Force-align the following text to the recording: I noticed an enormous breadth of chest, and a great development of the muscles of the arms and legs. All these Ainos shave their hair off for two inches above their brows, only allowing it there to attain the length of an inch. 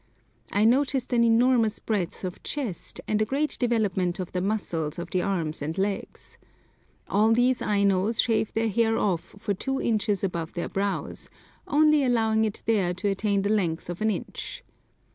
I 0.51 0.65
noticed 0.65 1.13
an 1.13 1.23
enormous 1.23 1.77
breadth 1.77 2.23
of 2.23 2.41
chest, 2.41 3.01
and 3.07 3.21
a 3.21 3.23
great 3.25 3.55
development 3.59 4.19
of 4.19 4.31
the 4.31 4.41
muscles 4.41 4.97
of 4.97 5.11
the 5.11 5.21
arms 5.21 5.61
and 5.61 5.77
legs. 5.77 6.39
All 7.07 7.31
these 7.33 7.61
Ainos 7.61 8.19
shave 8.19 8.51
their 8.53 8.67
hair 8.69 8.97
off 8.97 9.21
for 9.21 9.53
two 9.53 9.79
inches 9.79 10.23
above 10.23 10.53
their 10.53 10.69
brows, 10.69 11.29
only 11.67 12.03
allowing 12.03 12.45
it 12.45 12.63
there 12.65 12.95
to 12.95 13.09
attain 13.09 13.43
the 13.43 13.49
length 13.53 13.91
of 13.91 14.01
an 14.01 14.09
inch. 14.09 14.63